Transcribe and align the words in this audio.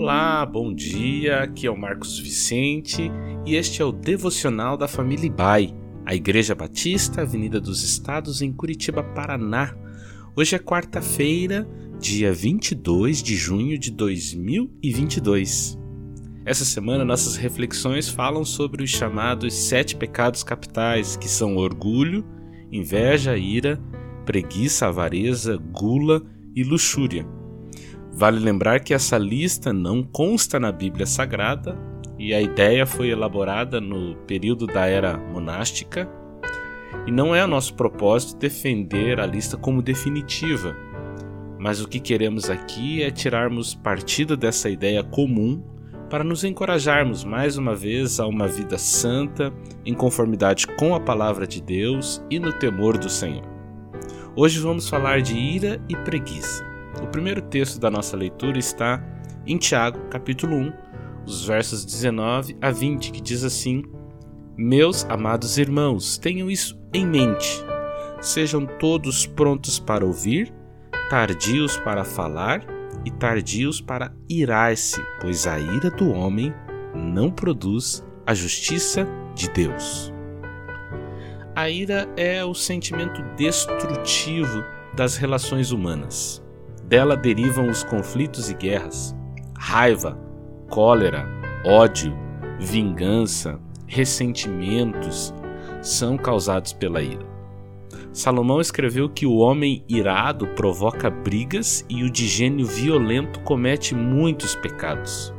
Olá, 0.00 0.46
bom 0.46 0.72
dia. 0.72 1.42
Aqui 1.42 1.66
é 1.66 1.70
o 1.72 1.76
Marcos 1.76 2.20
Vicente 2.20 3.10
e 3.44 3.56
este 3.56 3.82
é 3.82 3.84
o 3.84 3.90
devocional 3.90 4.76
da 4.76 4.86
família 4.86 5.26
Ibai, 5.26 5.74
a 6.06 6.14
Igreja 6.14 6.54
Batista, 6.54 7.22
Avenida 7.22 7.60
dos 7.60 7.82
Estados, 7.82 8.40
em 8.40 8.52
Curitiba, 8.52 9.02
Paraná. 9.02 9.74
Hoje 10.36 10.54
é 10.54 10.58
quarta-feira, 10.60 11.68
dia 11.98 12.32
22 12.32 13.20
de 13.20 13.34
junho 13.34 13.76
de 13.76 13.90
2022. 13.90 15.76
Essa 16.44 16.64
semana 16.64 17.04
nossas 17.04 17.34
reflexões 17.34 18.08
falam 18.08 18.44
sobre 18.44 18.84
os 18.84 18.90
chamados 18.90 19.52
sete 19.52 19.96
pecados 19.96 20.44
capitais, 20.44 21.16
que 21.16 21.28
são 21.28 21.56
orgulho, 21.56 22.24
inveja, 22.70 23.36
ira, 23.36 23.82
preguiça, 24.24 24.86
avareza, 24.86 25.56
gula 25.56 26.24
e 26.54 26.62
luxúria. 26.62 27.26
Vale 28.18 28.40
lembrar 28.40 28.80
que 28.80 28.92
essa 28.92 29.16
lista 29.16 29.72
não 29.72 30.02
consta 30.02 30.58
na 30.58 30.72
Bíblia 30.72 31.06
Sagrada 31.06 31.78
e 32.18 32.34
a 32.34 32.40
ideia 32.40 32.84
foi 32.84 33.10
elaborada 33.10 33.80
no 33.80 34.16
período 34.26 34.66
da 34.66 34.86
era 34.86 35.16
monástica. 35.16 36.10
E 37.06 37.12
não 37.12 37.32
é 37.32 37.46
nosso 37.46 37.74
propósito 37.74 38.36
defender 38.36 39.20
a 39.20 39.24
lista 39.24 39.56
como 39.56 39.80
definitiva, 39.80 40.76
mas 41.60 41.80
o 41.80 41.86
que 41.86 42.00
queremos 42.00 42.50
aqui 42.50 43.04
é 43.04 43.10
tirarmos 43.12 43.72
partido 43.72 44.36
dessa 44.36 44.68
ideia 44.68 45.04
comum 45.04 45.62
para 46.10 46.24
nos 46.24 46.42
encorajarmos 46.42 47.22
mais 47.22 47.56
uma 47.56 47.72
vez 47.72 48.18
a 48.18 48.26
uma 48.26 48.48
vida 48.48 48.78
santa, 48.78 49.54
em 49.86 49.94
conformidade 49.94 50.66
com 50.76 50.92
a 50.92 50.98
palavra 50.98 51.46
de 51.46 51.62
Deus 51.62 52.20
e 52.28 52.40
no 52.40 52.52
temor 52.52 52.98
do 52.98 53.08
Senhor. 53.08 53.44
Hoje 54.34 54.58
vamos 54.58 54.88
falar 54.88 55.22
de 55.22 55.38
ira 55.38 55.80
e 55.88 55.94
preguiça. 55.94 56.77
O 57.02 57.06
primeiro 57.06 57.42
texto 57.42 57.78
da 57.78 57.90
nossa 57.90 58.16
leitura 58.16 58.58
está 58.58 59.02
em 59.46 59.56
Tiago, 59.56 59.98
capítulo 60.10 60.56
1, 60.56 60.72
os 61.26 61.44
versos 61.44 61.84
19 61.84 62.56
a 62.60 62.70
20, 62.70 63.12
que 63.12 63.20
diz 63.20 63.44
assim: 63.44 63.82
Meus 64.56 65.04
amados 65.04 65.58
irmãos, 65.58 66.18
tenham 66.18 66.50
isso 66.50 66.78
em 66.92 67.06
mente. 67.06 67.64
Sejam 68.20 68.66
todos 68.66 69.26
prontos 69.26 69.78
para 69.78 70.04
ouvir, 70.04 70.52
tardios 71.08 71.76
para 71.78 72.04
falar 72.04 72.64
e 73.04 73.10
tardios 73.10 73.80
para 73.80 74.12
irar-se, 74.28 75.00
pois 75.20 75.46
a 75.46 75.58
ira 75.58 75.90
do 75.90 76.10
homem 76.10 76.52
não 76.94 77.30
produz 77.30 78.04
a 78.26 78.34
justiça 78.34 79.06
de 79.34 79.48
Deus. 79.50 80.12
A 81.54 81.70
ira 81.70 82.08
é 82.16 82.44
o 82.44 82.54
sentimento 82.54 83.22
destrutivo 83.36 84.64
das 84.94 85.16
relações 85.16 85.70
humanas. 85.70 86.42
Dela 86.88 87.18
derivam 87.18 87.68
os 87.68 87.84
conflitos 87.84 88.48
e 88.48 88.54
guerras, 88.54 89.14
raiva, 89.58 90.18
cólera, 90.70 91.28
ódio, 91.62 92.16
vingança, 92.58 93.60
ressentimentos 93.86 95.34
são 95.82 96.16
causados 96.16 96.72
pela 96.72 97.02
ira. 97.02 97.26
Salomão 98.10 98.58
escreveu 98.58 99.06
que 99.06 99.26
o 99.26 99.36
homem 99.36 99.84
irado 99.86 100.46
provoca 100.48 101.10
brigas 101.10 101.84
e 101.90 102.02
o 102.04 102.10
de 102.10 102.26
gênio 102.26 102.64
violento 102.64 103.40
comete 103.40 103.94
muitos 103.94 104.56
pecados. 104.56 105.30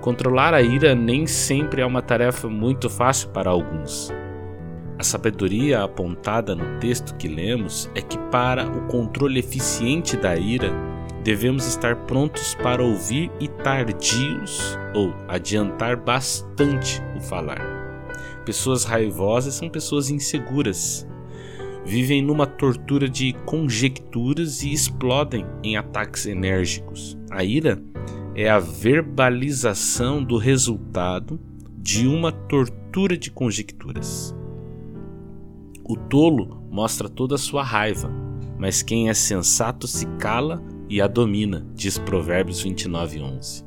Controlar 0.00 0.54
a 0.54 0.62
ira 0.62 0.94
nem 0.94 1.26
sempre 1.26 1.82
é 1.82 1.86
uma 1.86 2.00
tarefa 2.00 2.48
muito 2.48 2.88
fácil 2.88 3.30
para 3.30 3.50
alguns. 3.50 4.12
A 4.98 5.02
sabedoria 5.02 5.82
apontada 5.82 6.54
no 6.54 6.78
texto 6.78 7.16
que 7.16 7.26
lemos 7.26 7.90
é 7.94 8.00
que, 8.00 8.16
para 8.30 8.64
o 8.66 8.86
controle 8.86 9.40
eficiente 9.40 10.16
da 10.16 10.36
ira, 10.36 10.72
devemos 11.24 11.66
estar 11.66 11.96
prontos 12.06 12.54
para 12.54 12.82
ouvir 12.82 13.30
e 13.40 13.48
tardios, 13.48 14.78
ou 14.94 15.12
adiantar 15.26 15.96
bastante 15.96 17.02
o 17.16 17.20
falar. 17.20 17.60
Pessoas 18.44 18.84
raivosas 18.84 19.54
são 19.54 19.68
pessoas 19.68 20.10
inseguras. 20.10 21.06
Vivem 21.84 22.22
numa 22.22 22.46
tortura 22.46 23.08
de 23.08 23.32
conjecturas 23.44 24.62
e 24.62 24.72
explodem 24.72 25.44
em 25.62 25.76
ataques 25.76 26.24
enérgicos. 26.24 27.18
A 27.30 27.42
ira 27.42 27.82
é 28.34 28.48
a 28.48 28.58
verbalização 28.58 30.22
do 30.22 30.38
resultado 30.38 31.40
de 31.78 32.06
uma 32.06 32.30
tortura 32.30 33.16
de 33.16 33.30
conjecturas. 33.30 34.34
O 35.86 35.96
tolo 35.96 36.66
mostra 36.70 37.10
toda 37.10 37.34
a 37.34 37.38
sua 37.38 37.62
raiva, 37.62 38.10
mas 38.58 38.82
quem 38.82 39.10
é 39.10 39.14
sensato 39.14 39.86
se 39.86 40.06
cala 40.18 40.64
e 40.88 40.98
a 40.98 41.06
domina, 41.06 41.66
diz 41.74 41.98
Provérbios 41.98 42.62
29, 42.62 43.20
11. 43.20 43.64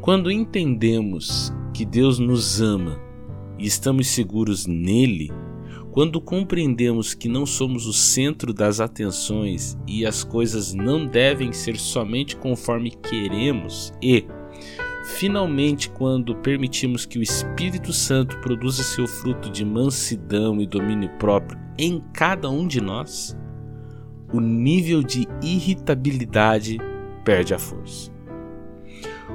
Quando 0.00 0.30
entendemos 0.30 1.52
que 1.74 1.84
Deus 1.84 2.20
nos 2.20 2.60
ama 2.60 3.00
e 3.58 3.66
estamos 3.66 4.06
seguros 4.06 4.64
nele, 4.66 5.32
quando 5.90 6.20
compreendemos 6.20 7.14
que 7.14 7.28
não 7.28 7.44
somos 7.44 7.86
o 7.86 7.92
centro 7.92 8.54
das 8.54 8.78
atenções 8.78 9.76
e 9.88 10.06
as 10.06 10.22
coisas 10.22 10.72
não 10.72 11.04
devem 11.04 11.52
ser 11.52 11.76
somente 11.76 12.36
conforme 12.36 12.92
queremos 12.92 13.92
e 14.00 14.24
Finalmente, 15.18 15.90
quando 15.90 16.36
permitimos 16.36 17.04
que 17.04 17.18
o 17.18 17.22
Espírito 17.22 17.92
Santo 17.92 18.38
produza 18.38 18.84
seu 18.84 19.04
fruto 19.04 19.50
de 19.50 19.64
mansidão 19.64 20.60
e 20.60 20.66
domínio 20.66 21.10
próprio 21.18 21.58
em 21.76 22.00
cada 22.12 22.48
um 22.48 22.68
de 22.68 22.80
nós, 22.80 23.36
o 24.32 24.38
nível 24.38 25.02
de 25.02 25.26
irritabilidade 25.42 26.78
perde 27.24 27.52
a 27.52 27.58
força. 27.58 28.12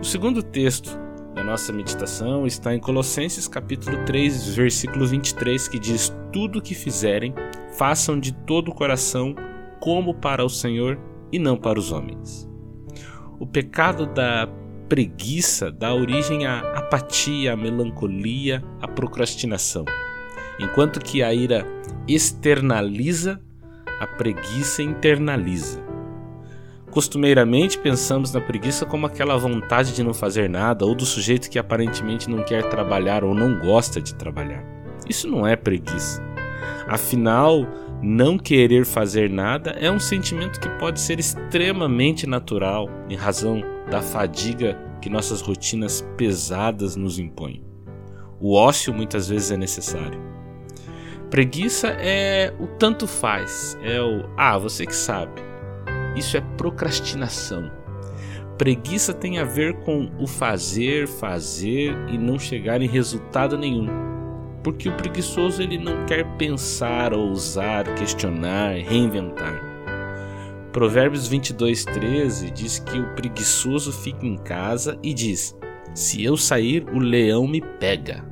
O 0.00 0.04
segundo 0.04 0.42
texto 0.42 0.98
da 1.34 1.44
nossa 1.44 1.74
meditação 1.74 2.46
está 2.46 2.74
em 2.74 2.80
Colossenses 2.80 3.46
capítulo 3.46 4.02
3, 4.06 4.54
versículo 4.54 5.06
23, 5.06 5.68
que 5.68 5.78
diz: 5.78 6.10
"Tudo 6.32 6.58
o 6.58 6.62
que 6.62 6.74
fizerem, 6.74 7.34
façam 7.76 8.18
de 8.18 8.32
todo 8.32 8.70
o 8.70 8.74
coração, 8.74 9.34
como 9.78 10.14
para 10.14 10.42
o 10.42 10.48
Senhor 10.48 10.98
e 11.30 11.38
não 11.38 11.58
para 11.58 11.78
os 11.78 11.92
homens." 11.92 12.48
O 13.38 13.46
pecado 13.46 14.06
da 14.06 14.48
preguiça 14.88 15.70
dá 15.70 15.94
origem 15.94 16.46
à 16.46 16.60
apatia, 16.78 17.52
à 17.52 17.56
melancolia, 17.56 18.62
à 18.80 18.88
procrastinação. 18.88 19.84
Enquanto 20.58 21.00
que 21.00 21.22
a 21.22 21.34
ira 21.34 21.66
externaliza, 22.08 23.40
a 24.00 24.06
preguiça 24.06 24.82
internaliza. 24.82 25.84
Costumeiramente 26.90 27.78
pensamos 27.78 28.32
na 28.32 28.40
preguiça 28.40 28.86
como 28.86 29.06
aquela 29.06 29.36
vontade 29.36 29.92
de 29.92 30.02
não 30.02 30.14
fazer 30.14 30.48
nada 30.48 30.86
ou 30.86 30.94
do 30.94 31.04
sujeito 31.04 31.50
que 31.50 31.58
aparentemente 31.58 32.30
não 32.30 32.42
quer 32.42 32.68
trabalhar 32.70 33.22
ou 33.22 33.34
não 33.34 33.58
gosta 33.58 34.00
de 34.00 34.14
trabalhar. 34.14 34.64
Isso 35.08 35.28
não 35.28 35.46
é 35.46 35.56
preguiça. 35.56 36.24
Afinal, 36.88 37.66
não 38.00 38.38
querer 38.38 38.86
fazer 38.86 39.28
nada 39.28 39.72
é 39.72 39.90
um 39.90 39.98
sentimento 39.98 40.60
que 40.60 40.68
pode 40.78 41.00
ser 41.00 41.18
extremamente 41.18 42.26
natural 42.26 42.88
em 43.10 43.16
razão 43.16 43.75
da 43.90 44.02
fadiga 44.02 44.78
que 45.00 45.08
nossas 45.08 45.40
rotinas 45.40 46.00
pesadas 46.16 46.96
nos 46.96 47.18
impõem. 47.18 47.64
O 48.40 48.54
ócio 48.54 48.92
muitas 48.92 49.28
vezes 49.28 49.50
é 49.50 49.56
necessário. 49.56 50.20
Preguiça 51.30 51.88
é 51.98 52.52
o 52.60 52.66
tanto 52.66 53.06
faz, 53.06 53.76
é 53.82 54.00
o 54.00 54.28
ah, 54.36 54.58
você 54.58 54.86
que 54.86 54.94
sabe. 54.94 55.42
Isso 56.14 56.36
é 56.36 56.40
procrastinação. 56.56 57.70
Preguiça 58.56 59.12
tem 59.12 59.38
a 59.38 59.44
ver 59.44 59.74
com 59.80 60.10
o 60.18 60.26
fazer, 60.26 61.06
fazer 61.06 61.94
e 62.08 62.16
não 62.16 62.38
chegar 62.38 62.80
em 62.80 62.88
resultado 62.88 63.58
nenhum. 63.58 63.88
Porque 64.62 64.88
o 64.88 64.96
preguiçoso 64.96 65.62
ele 65.62 65.78
não 65.78 66.06
quer 66.06 66.24
pensar, 66.36 67.12
ousar, 67.12 67.84
questionar, 67.94 68.74
reinventar. 68.76 69.75
Provérbios 70.76 71.26
22:13 71.26 72.50
diz 72.50 72.78
que 72.78 72.98
o 72.98 73.14
preguiçoso 73.14 73.90
fica 73.90 74.26
em 74.26 74.36
casa 74.36 74.98
e 75.02 75.14
diz: 75.14 75.56
Se 75.94 76.22
eu 76.22 76.36
sair, 76.36 76.84
o 76.92 76.98
leão 76.98 77.48
me 77.48 77.62
pega. 77.62 78.22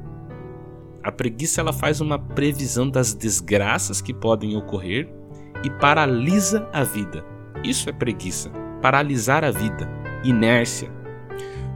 A 1.03 1.11
preguiça 1.11 1.63
ela 1.63 1.73
faz 1.73 2.03
uma 2.03 2.19
previsão 2.19 2.91
das 2.91 3.15
desgraças 3.15 4.03
que 4.03 4.13
podem 4.13 4.59
ocorrer 4.59 5.09
e 5.65 5.71
paralisa 5.71 6.69
a 6.71 6.85
vida. 6.85 7.25
Isso 7.65 7.89
é 7.89 7.95
preguiça, 7.95 8.51
paralisar 8.83 9.43
a 9.43 9.51
vida, 9.51 9.89
inércia. 10.23 10.93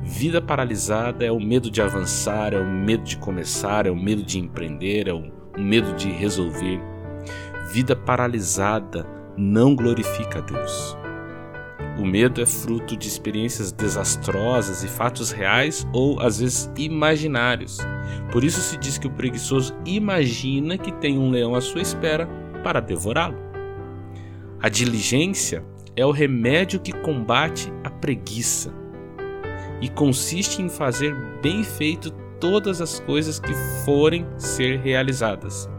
Vida 0.03 0.43
paralisada 0.43 1.25
é 1.25 1.33
o 1.33 1.41
medo 1.41 1.71
de 1.71 1.81
avançar, 1.81 2.53
é 2.53 2.61
o 2.61 2.71
medo 2.71 3.05
de 3.05 3.17
começar, 3.17 3.87
é 3.87 3.91
o 3.91 3.97
medo 3.97 4.23
de 4.23 4.39
empreender, 4.39 5.09
é 5.09 5.15
o 5.15 5.33
medo 5.57 5.95
de 5.95 6.11
resolver. 6.11 6.79
Vida 7.73 7.97
paralisada 7.97 9.17
não 9.39 9.75
glorifica 9.75 10.41
a 10.41 10.43
Deus. 10.43 10.97
O 11.99 12.05
medo 12.05 12.41
é 12.41 12.47
fruto 12.47 12.97
de 12.97 13.09
experiências 13.09 13.73
desastrosas 13.73 14.85
e 14.85 14.89
fatos 14.89 15.31
reais 15.31 15.87
ou 15.93 16.21
às 16.21 16.39
vezes 16.41 16.71
imaginários. 16.77 17.79
Por 18.31 18.45
isso 18.45 18.61
se 18.61 18.77
diz 18.77 18.99
que 18.99 19.07
o 19.07 19.11
preguiçoso 19.11 19.75
imagina 19.85 20.77
que 20.77 20.93
tem 20.93 21.19
um 21.19 21.31
leão 21.31 21.55
à 21.55 21.61
sua 21.61 21.83
espera 21.83 22.29
para 22.63 22.81
devorá-lo. 22.81 23.39
A 24.61 24.69
diligência 24.69 25.65
é 25.97 26.05
o 26.05 26.11
remédio 26.11 26.81
que 26.81 26.93
combate 26.93 27.73
a 27.85 27.91
preguiça. 27.91 28.73
e 29.81 29.89
consiste 29.89 30.61
em 30.61 30.69
fazer 30.69 31.15
bem 31.41 31.63
feito 31.63 32.11
todas 32.41 32.81
as 32.81 32.99
coisas 32.99 33.39
que 33.39 33.55
forem 33.85 34.27
ser 34.37 34.81
realizadas. 34.81 35.71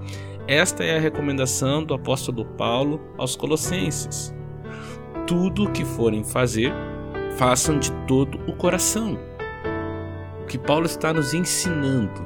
Esta 0.50 0.84
é 0.84 0.98
a 0.98 1.00
recomendação 1.00 1.84
do 1.84 1.94
apóstolo 1.94 2.44
Paulo 2.44 3.00
aos 3.19 3.36
Colossenses. 3.36 4.34
Tudo 5.28 5.66
o 5.66 5.72
que 5.72 5.86
forem 5.86 6.24
fazer, 6.24 6.74
façam 7.38 7.78
de 7.78 7.92
todo 8.07 8.40
o 8.48 8.56
coração. 8.56 9.16
O 10.42 10.48
que 10.48 10.57
Paulo 10.57 10.88
está 10.88 11.13
nos 11.13 11.36
ensinando 11.36 12.25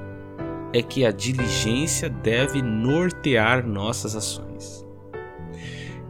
é 0.72 0.82
que 0.82 1.06
a 1.06 1.12
diligência 1.12 2.10
deve 2.10 2.62
nortear 2.62 3.68
nossas 3.68 4.16
ações. 4.16 4.88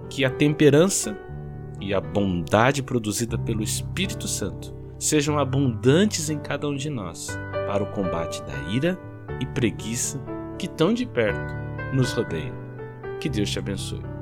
Que 0.07 0.23
a 0.23 0.29
temperança 0.29 1.17
e 1.81 1.95
a 1.95 1.99
bondade 1.99 2.83
produzida 2.83 3.39
pelo 3.39 3.63
Espírito 3.63 4.27
Santo 4.27 4.71
sejam 4.99 5.39
abundantes 5.39 6.29
em 6.29 6.37
cada 6.37 6.67
um 6.67 6.75
de 6.75 6.91
nós 6.91 7.35
para 7.65 7.81
o 7.81 7.87
combate 7.87 8.43
da 8.43 8.71
ira 8.71 8.99
e 9.39 9.47
preguiça 9.47 10.21
que 10.59 10.67
tão 10.67 10.93
de 10.93 11.07
perto 11.07 11.63
nos 11.93 12.13
rodeiam. 12.13 12.55
Que 13.19 13.29
Deus 13.29 13.49
te 13.51 13.59
abençoe. 13.59 14.12